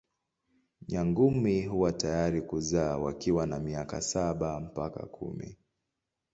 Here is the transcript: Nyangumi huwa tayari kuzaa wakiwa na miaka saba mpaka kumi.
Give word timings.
Nyangumi 0.87 1.65
huwa 1.65 1.91
tayari 1.91 2.41
kuzaa 2.41 2.97
wakiwa 2.97 3.45
na 3.47 3.59
miaka 3.59 4.01
saba 4.01 4.59
mpaka 4.59 5.05
kumi. 5.05 5.57